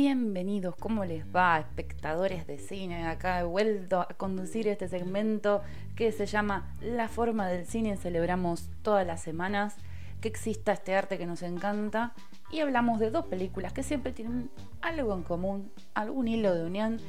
[0.00, 3.08] Bienvenidos, ¿cómo les va, espectadores de cine?
[3.08, 5.60] Acá he vuelto a conducir este segmento
[5.96, 7.96] que se llama La forma del cine.
[7.96, 9.74] Celebramos todas las semanas
[10.20, 12.12] que exista este arte que nos encanta
[12.52, 17.00] y hablamos de dos películas que siempre tienen algo en común, algún hilo de unión.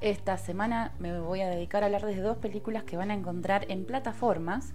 [0.00, 3.66] Esta semana me voy a dedicar a hablar de dos películas que van a encontrar
[3.70, 4.74] en plataformas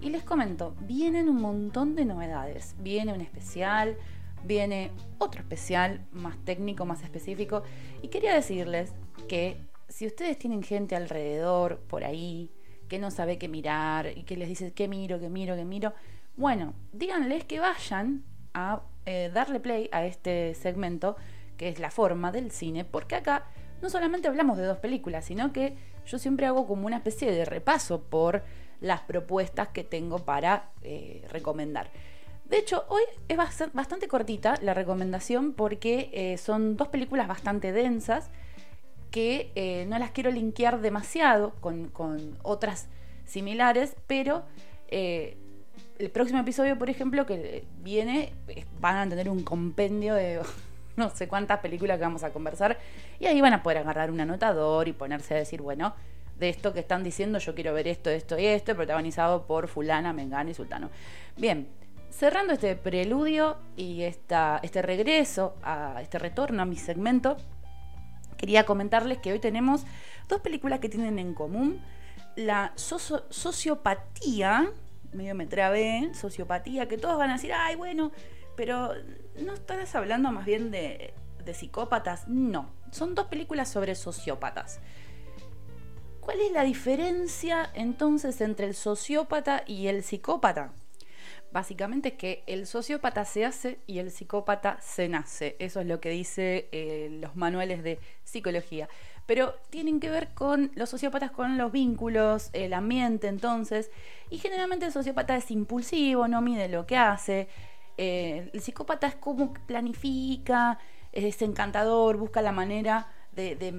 [0.00, 2.76] y les comento, vienen un montón de novedades.
[2.78, 3.96] Viene un especial,
[4.44, 7.62] viene otro especial más técnico, más específico.
[8.02, 8.92] Y quería decirles
[9.28, 9.56] que
[9.88, 12.50] si ustedes tienen gente alrededor, por ahí,
[12.88, 15.92] que no sabe qué mirar y que les dice qué miro, qué miro, qué miro,
[16.36, 21.16] bueno, díganles que vayan a eh, darle play a este segmento
[21.56, 23.46] que es la forma del cine, porque acá
[23.82, 27.44] no solamente hablamos de dos películas, sino que yo siempre hago como una especie de
[27.44, 28.44] repaso por
[28.80, 31.90] las propuestas que tengo para eh, recomendar.
[32.48, 38.30] De hecho, hoy es bastante cortita la recomendación porque eh, son dos películas bastante densas
[39.10, 41.90] que eh, no las quiero linkear demasiado con,
[42.42, 42.88] otras
[43.26, 44.44] similares, pero
[44.88, 45.36] eh,
[45.98, 48.32] el próximo episodio, por ejemplo, que viene,
[48.80, 50.40] van a tener un compendio de
[50.96, 52.78] no sé cuántas películas que vamos a conversar
[53.20, 55.94] y ahí van a poder agarrar un anotador y ponerse a decir, bueno,
[56.38, 60.14] de esto que están diciendo, yo quiero ver esto, esto y esto, protagonizado por fulana,
[60.14, 60.88] mengana y sultano.
[61.36, 61.68] Bien,
[62.10, 67.36] cerrando este preludio y esta, este regreso, a este retorno a mi segmento,
[68.36, 69.84] quería comentarles que hoy tenemos
[70.28, 71.82] dos películas que tienen en común.
[72.36, 74.70] La sociopatía,
[75.12, 78.12] medio me trabé, sociopatía, que todos van a decir, ay, bueno,
[78.56, 78.92] pero
[79.40, 82.28] ¿no estás hablando más bien de, de psicópatas?
[82.28, 84.80] No, son dos películas sobre sociópatas.
[86.20, 90.72] ¿Cuál es la diferencia entonces entre el sociópata y el psicópata?
[91.52, 95.56] Básicamente que el sociópata se hace y el psicópata se nace.
[95.58, 98.88] Eso es lo que dice eh, los manuales de psicología.
[99.26, 103.90] Pero tienen que ver con los sociópatas con los vínculos, el ambiente entonces.
[104.30, 107.48] Y generalmente el sociópata es impulsivo, no mide lo que hace.
[107.96, 110.78] Eh, el psicópata es como planifica,
[111.12, 113.72] es encantador, busca la manera de,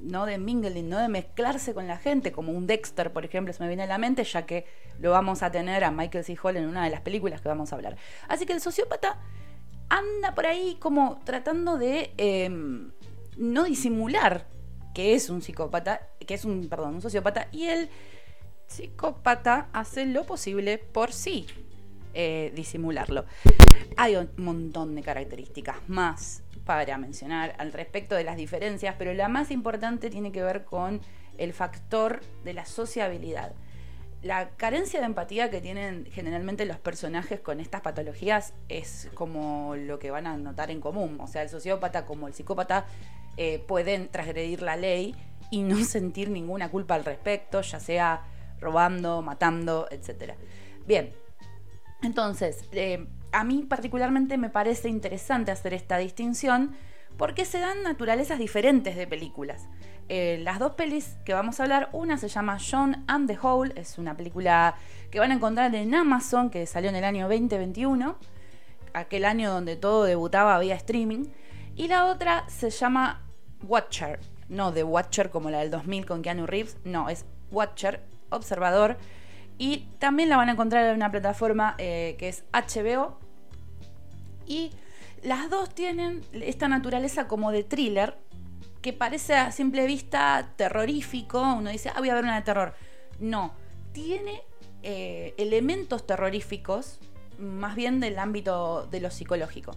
[0.00, 0.26] ¿no?
[0.26, 0.98] de mingling, ¿no?
[0.98, 3.98] de mezclarse con la gente, como un Dexter, por ejemplo, se me viene a la
[3.98, 4.66] mente, ya que
[4.98, 6.36] lo vamos a tener a Michael C.
[6.42, 7.96] Hall en una de las películas que vamos a hablar.
[8.28, 9.18] Así que el sociópata
[9.88, 12.92] anda por ahí como tratando de em,
[13.36, 14.46] no disimular
[14.94, 17.88] que es un psicópata, que es un, perdón, un sociópata, y el
[18.66, 21.46] psicópata hace lo posible por sí
[22.14, 23.24] eh, disimularlo.
[23.96, 29.28] Hay un montón de características más para mencionar al respecto de las diferencias, pero la
[29.28, 31.00] más importante tiene que ver con
[31.38, 33.52] el factor de la sociabilidad.
[34.22, 39.98] La carencia de empatía que tienen generalmente los personajes con estas patologías es como lo
[39.98, 41.18] que van a notar en común.
[41.20, 42.86] O sea, el sociópata como el psicópata
[43.36, 45.16] eh, pueden transgredir la ley
[45.50, 48.22] y no sentir ninguna culpa al respecto, ya sea
[48.60, 50.34] robando, matando, etc.
[50.86, 51.12] Bien,
[52.02, 56.74] entonces, eh, a mí particularmente me parece interesante hacer esta distinción
[57.16, 59.68] porque se dan naturalezas diferentes de películas.
[60.08, 63.72] Eh, las dos pelis que vamos a hablar, una se llama John and the Hole,
[63.76, 64.74] es una película
[65.10, 68.16] que van a encontrar en Amazon, que salió en el año 2021,
[68.92, 71.26] aquel año donde todo debutaba vía streaming,
[71.76, 73.22] y la otra se llama
[73.62, 78.98] Watcher, no The Watcher como la del 2000 con Keanu Reeves, no, es Watcher, observador,
[79.56, 83.21] y también la van a encontrar en una plataforma eh, que es HBO.
[84.46, 84.70] Y
[85.22, 88.18] las dos tienen esta naturaleza como de thriller,
[88.80, 91.40] que parece a simple vista terrorífico.
[91.40, 92.74] Uno dice, ah, voy a ver una de terror.
[93.20, 93.54] No,
[93.92, 94.42] tiene
[94.82, 96.98] eh, elementos terroríficos,
[97.38, 99.72] más bien del ámbito de lo psicológico.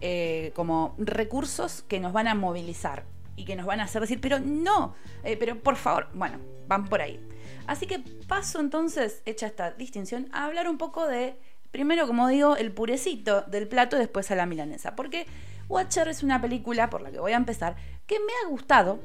[0.00, 3.04] Eh, como recursos que nos van a movilizar
[3.34, 6.38] y que nos van a hacer decir, pero no, pero por favor, bueno,
[6.68, 7.20] van por ahí.
[7.66, 7.98] Así que
[8.28, 11.38] paso entonces, hecha esta distinción, a hablar un poco de,
[11.76, 14.96] primero como digo, el purecito del plato después a la milanesa.
[14.96, 15.26] Porque
[15.68, 17.76] Watcher es una película, por la que voy a empezar,
[18.06, 18.98] que me ha gustado,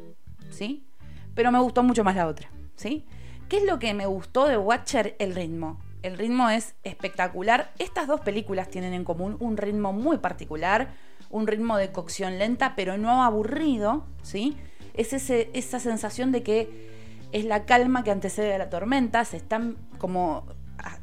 [0.52, 0.88] ¿sí?
[1.36, 3.06] Pero me gustó mucho más la otra, ¿sí?
[3.50, 5.18] ¿Qué es lo que me gustó de Watcher?
[5.20, 5.82] El ritmo.
[6.02, 7.74] El ritmo es espectacular.
[7.78, 10.94] Estas dos películas tienen en común un ritmo muy particular,
[11.30, 14.56] un ritmo de cocción lenta, pero no aburrido, ¿sí?
[14.94, 16.90] Es ese, esa sensación de que
[17.34, 20.46] es la calma que antecede a la tormenta, se están como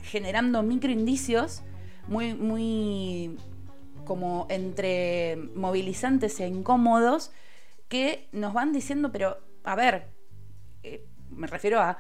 [0.03, 1.63] generando microindicios
[2.07, 3.39] muy, muy
[4.05, 7.31] como entre movilizantes e incómodos
[7.89, 10.09] que nos van diciendo, pero a ver,
[10.83, 11.99] eh, me refiero a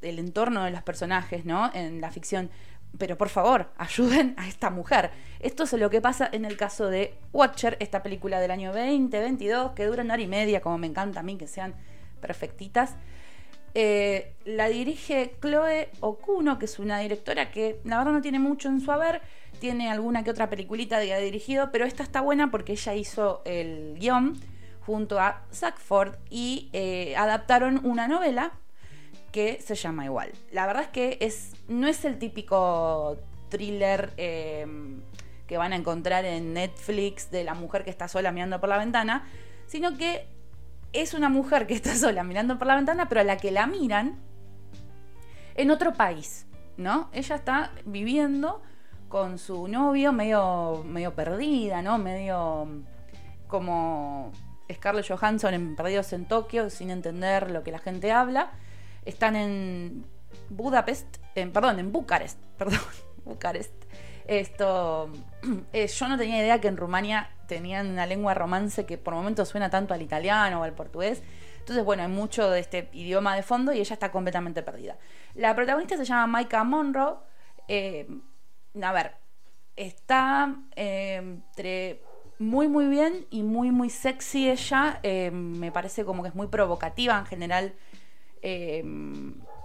[0.00, 1.70] el entorno de los personajes, ¿no?
[1.74, 2.50] En la ficción.
[2.98, 5.10] Pero por favor, ayuden a esta mujer.
[5.40, 9.72] Esto es lo que pasa en el caso de Watcher, esta película del año 2022,
[9.72, 11.74] que dura una hora y media, como me encanta a mí que sean
[12.20, 12.94] perfectitas.
[13.74, 18.68] Eh, la dirige Chloe Okuno, que es una directora que la verdad no tiene mucho
[18.68, 19.20] en su haber,
[19.58, 23.42] tiene alguna que otra peliculita que ha dirigido, pero esta está buena porque ella hizo
[23.44, 24.38] el guion
[24.86, 28.52] junto a Sackford y eh, adaptaron una novela
[29.32, 30.30] que se llama igual.
[30.52, 33.16] La verdad es que es, no es el típico
[33.48, 34.66] thriller eh,
[35.48, 38.78] que van a encontrar en Netflix de la mujer que está sola mirando por la
[38.78, 39.26] ventana,
[39.66, 40.26] sino que
[40.94, 43.66] es una mujer que está sola mirando por la ventana, pero a la que la
[43.66, 44.18] miran
[45.56, 46.46] en otro país,
[46.76, 47.10] ¿no?
[47.12, 48.62] Ella está viviendo
[49.08, 51.98] con su novio medio, medio perdida, ¿no?
[51.98, 52.68] Medio
[53.46, 54.32] como
[54.72, 58.50] Scarlett Johansson en Perdidos en Tokio, sin entender lo que la gente habla
[59.04, 60.06] están en
[60.48, 62.80] Budapest, en, perdón, en Bucarest, perdón,
[63.24, 63.83] Bucarest.
[64.26, 65.10] Esto,
[65.72, 69.48] eh, yo no tenía idea que en Rumania tenían una lengua romance que por momentos
[69.48, 71.22] suena tanto al italiano o al portugués.
[71.58, 74.98] Entonces, bueno, hay mucho de este idioma de fondo y ella está completamente perdida.
[75.34, 77.16] La protagonista se llama Maika Monroe.
[77.68, 78.06] Eh,
[78.82, 79.14] a ver,
[79.76, 82.02] está eh, entre
[82.38, 85.00] muy, muy bien y muy, muy sexy ella.
[85.32, 87.74] me parece como que es muy provocativa en general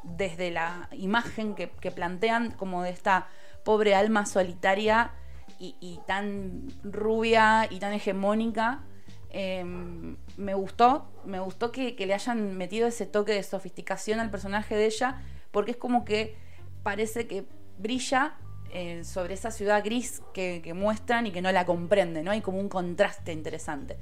[0.03, 3.27] desde la imagen que, plantean como de esta
[3.63, 5.11] pobre alma solitaria
[5.59, 8.83] y, tan rubia y tan hegemónica.
[9.29, 14.75] Em, me gustó, me gustó que, le hayan metido ese toque de sofisticación al personaje
[14.75, 15.21] de ella,
[15.51, 16.35] porque es como que
[16.83, 17.45] parece que
[17.77, 18.37] brilla
[18.71, 22.31] eh, sobre esa ciudad gris que, muestran y que no la comprende, ¿no?
[22.31, 23.97] Hay como un contraste interesante.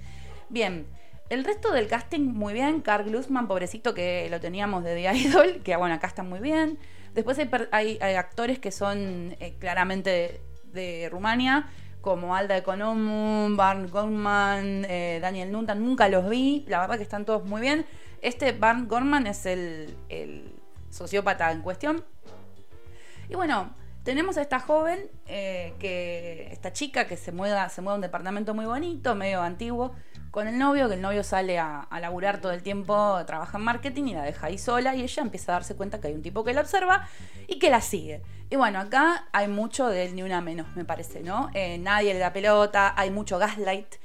[0.50, 0.86] Bien,
[1.30, 2.82] el resto del casting muy bien.
[2.82, 6.78] Carl Glusman, pobrecito que lo teníamos de The Idol, que bueno, acá está muy bien.
[7.14, 7.40] Después
[7.72, 10.42] hay, actores que son eh, claramente
[10.72, 11.68] de, Rumania,
[12.02, 15.84] como Alda Economu, Barn Gorman, eh, Daniel Nuntan.
[15.84, 17.86] Nunca los vi, la verdad que están todos muy bien.
[18.22, 19.96] Este Barn Gorman es el,
[20.92, 22.06] sociópata en cuestión.
[23.30, 23.74] Y bueno,
[24.08, 28.02] tenemos a esta joven, eh, que esta chica que se mueva, se mueve a un
[28.02, 29.94] departamento muy bonito, medio antiguo,
[30.32, 33.66] con el novio, que el novio sale a, a, laburar todo el tiempo, trabaja en
[33.66, 36.22] marketing y la deja ahí sola y ella empieza a darse cuenta que hay un
[36.22, 37.06] tipo que la observa
[37.50, 38.22] y que la sigue.
[38.50, 41.50] Y bueno, acá hay mucho de ni una menos, me parece, ¿no?
[41.54, 43.96] Eh, nadie le da pelota, hay mucho gaslight,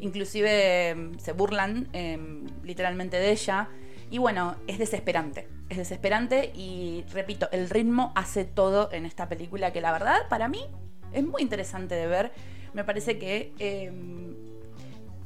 [0.00, 3.68] inclusive em, se burlan em, literalmente de ella.
[4.10, 9.72] Y bueno, es desesperante, es desesperante y repito, el ritmo hace todo en esta película
[9.72, 10.66] que la verdad para mí
[11.12, 12.32] es muy interesante de ver.
[12.74, 14.34] Me parece que em,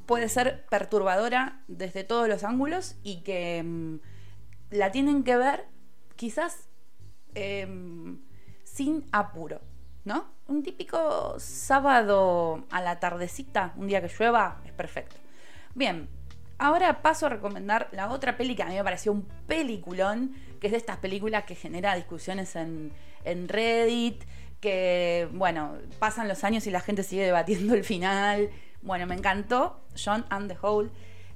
[0.06, 3.96] puede ser perturbadora desde todos los ángulos y que mm,
[4.70, 5.64] la tienen que ver
[6.17, 6.69] quizás
[7.35, 8.20] em,
[8.64, 9.62] sin apuro,
[10.05, 10.26] ¿no?
[10.46, 15.17] Un típico sábado a la tardecita, un día que llueva, es perfecto.
[15.74, 16.08] Bien,
[16.58, 20.69] ahora paso a recomendar la otra peli que a mí me pareció un peliculón, que
[20.69, 22.93] es de estas películas que genera discusiones en,
[23.25, 24.25] en Reddit,
[24.61, 28.51] que, bueno, pasan los años y la gente sigue debatiendo el final
[28.84, 30.91] bueno, me encantó John and the Hole,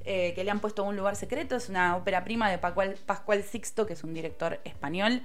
[0.05, 1.57] eh, que le han puesto un lugar secreto.
[1.57, 5.23] Es una ópera prima de Pascual, Sixto, que es un director español.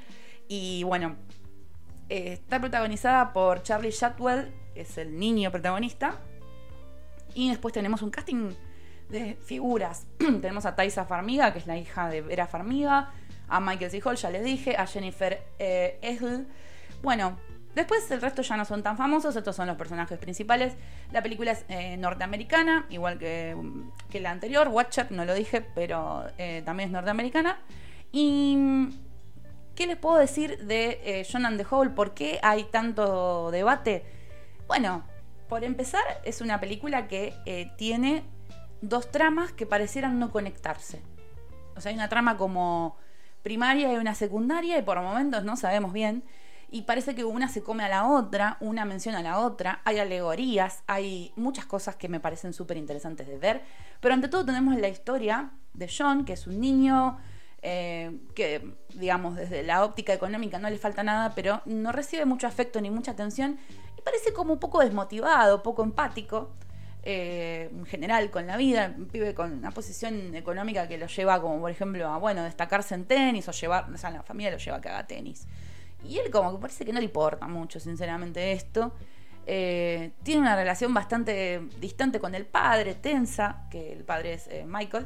[0.47, 1.17] Y bueno,
[2.09, 6.21] eh, está protagonizada por Charlie Shotwell, que es el niño protagonista.
[7.35, 8.51] Y después tenemos un casting
[9.13, 10.05] de figuras.
[10.17, 13.13] tenemos a Taisa Farmiga, que es la hija de Vera Farmiga,
[13.47, 14.01] a Michael C.
[14.03, 16.45] Hall, ya les dije, a Jennifer eh,
[17.01, 17.37] Bueno,
[17.75, 20.75] Después el resto ya no son tan famosos, estos son los personajes principales.
[21.11, 23.55] La película es eh, norteamericana, igual que,
[24.19, 27.59] la anterior, Watcher, no lo dije, pero eh, también es norteamericana.
[28.11, 28.89] Y
[29.73, 31.65] ¿qué les puedo decir de eh, John and the?
[31.65, 34.05] ¿Por qué hay tanto debate?
[34.67, 35.03] Bueno,
[35.49, 37.33] por empezar, es una película que
[37.77, 38.23] tiene
[38.83, 41.01] dos tramas que parecieran no conectarse.
[41.75, 42.97] O sea, hay una trama como
[43.41, 46.23] primaria y una secundaria, y por momentos no sabemos bien
[46.73, 49.99] y parece que una se come a la otra, una menciona a la otra, hay
[49.99, 53.61] alegorías, hay muchas cosas que me parecen súper interesantes de ver,
[53.99, 57.19] pero ante todo tenemos la historia de John, que es un niño
[57.61, 62.47] eh, que, digamos, desde la óptica económica no le falta nada, pero no recibe mucho
[62.47, 63.59] afecto ni mucha atención
[63.95, 66.55] y parece como un poco desmotivado, poco empático.
[67.05, 71.41] Eh, en general con la vida, un pibe con una posición económica que lo lleva
[71.41, 74.57] como por ejemplo a bueno, destacarse en tenis o llevar, o sea, la familia lo
[74.57, 75.45] lleva a que haga tenis.
[76.07, 78.93] Y él como que parece que no le importa mucho, sinceramente, esto.
[79.45, 84.65] Eh, tiene una relación bastante distante con el padre, tensa, que el padre es eh,
[84.65, 85.05] Michael.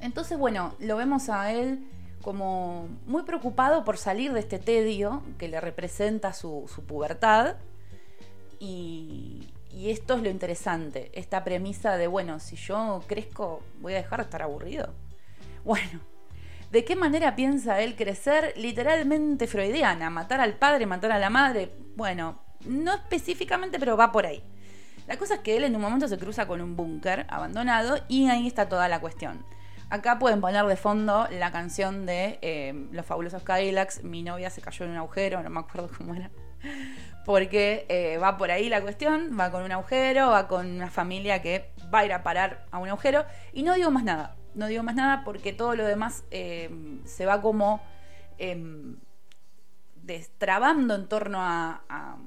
[0.00, 1.86] entonces, bueno, lo vemos a él
[2.20, 7.56] como muy preocupado por salir de este tedio que le representa su, su pubertad
[8.60, 9.48] y,
[9.86, 14.24] esto es lo interesante, esta premisa de, bueno, si yo crezco, voy a dejar de
[14.24, 14.94] estar aburrido.
[15.64, 16.00] Bueno,
[16.70, 18.54] ¿de qué manera piensa él crecer?
[18.56, 21.72] Literalmente freudiana, matar al padre, matar a la madre.
[21.96, 24.42] Bueno, no específicamente, pero va por ahí.
[25.06, 28.28] La cosa es que él en un momento se cruza con un búnker abandonado y
[28.28, 29.44] ahí está toda la cuestión.
[29.90, 34.62] Acá pueden poner de fondo la canción de eh, Los Fabulosos Cadillacs, Mi novia se
[34.62, 36.30] cayó en un agujero, no me acuerdo cómo era
[37.24, 41.40] porque eh, va por ahí la cuestión, va con un agujero, va con una familia
[41.42, 44.66] que va a ir a parar a un agujero y no digo más nada, no
[44.66, 46.70] digo más nada porque todo lo demás eh,
[47.04, 47.82] se va como
[48.38, 48.96] em,
[49.96, 52.18] destrabando en torno a,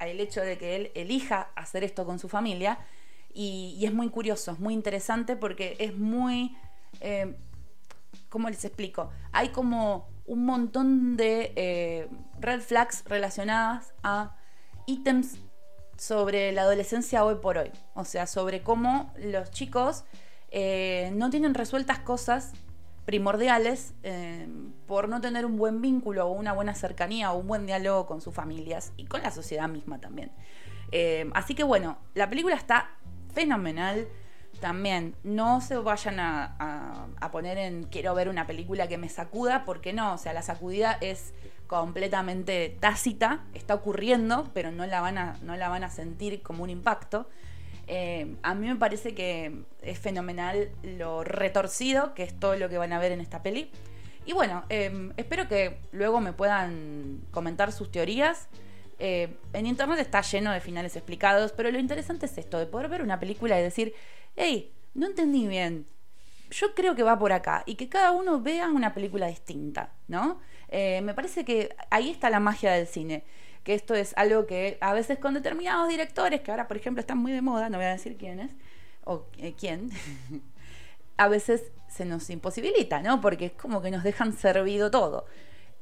[0.00, 2.78] el hecho de que él elija hacer esto con su familia
[3.34, 6.56] y, es muy curioso, es muy interesante porque es muy...
[7.00, 7.36] Eh,
[8.28, 9.10] ¿Cómo les explico?
[9.30, 12.08] Hay como un montón de eh,
[12.38, 14.36] red flags relacionadas a
[14.86, 15.38] ítems
[15.96, 17.72] sobre la adolescencia hoy por hoy.
[17.94, 20.04] O sea, sobre cómo los chicos
[20.52, 22.52] eh, no tienen resueltas cosas
[23.06, 24.46] primordiales eh,
[24.86, 28.20] por no tener un buen vínculo o una buena cercanía o un buen diálogo con
[28.20, 30.30] sus familias y con la sociedad misma también.
[31.34, 32.90] así que bueno, la película está
[33.34, 34.06] fenomenal
[34.60, 39.92] también no se vayan a, poner en quiero ver una película que me sacuda, porque
[39.92, 41.32] no, o sea, la sacudida es
[41.66, 46.64] completamente tácita, está ocurriendo, pero no la van a, no la van a sentir como
[46.64, 47.28] un impacto.
[47.86, 52.78] Eh, a mí me parece que es fenomenal lo retorcido, que es todo lo que
[52.78, 53.70] van a ver en esta peli.
[54.26, 58.48] Y bueno, em, espero que luego me puedan comentar sus teorías.
[58.98, 62.88] Eh, en internet está lleno de finales explicados, pero lo interesante es esto, de poder
[62.88, 63.94] ver una película y decir,
[64.40, 65.86] hey, no entendí bien,
[66.50, 70.40] yo creo que va por acá y que cada uno vea una película distinta, ¿no?
[70.68, 73.24] Eh, me parece que ahí está la magia del cine,
[73.64, 77.18] que esto es algo que a veces con determinados directores, que ahora por ejemplo están
[77.18, 78.52] muy de moda, no voy a decir quiénes,
[79.04, 79.90] o eh, quién,
[81.18, 83.20] a veces se nos imposibilita, ¿no?
[83.20, 85.26] Porque es como que nos dejan servido todo.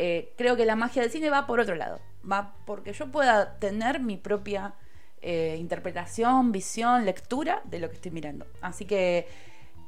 [0.00, 2.00] Eh, creo que la magia del cine va por otro lado,
[2.30, 4.74] va porque yo pueda tener mi propia
[5.22, 8.46] eh, interpretación, visión, lectura de lo que estoy mirando.
[8.60, 9.26] Así que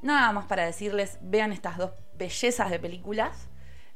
[0.02, 3.48] nada más para decirles, vean estas dos bellezas de películas,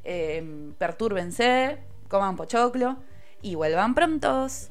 [0.04, 2.96] eh, pertúrbense, coman pochoclo
[3.42, 4.70] y vuelvan prontos.